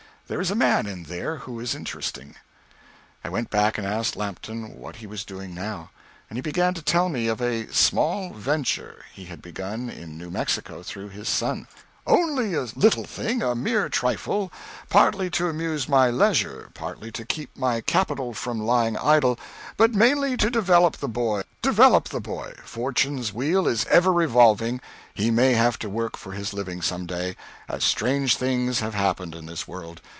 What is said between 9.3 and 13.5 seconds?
begun in New Mexico through his son; "only a little thing